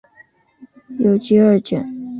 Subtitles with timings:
[0.97, 1.95] 有集二卷。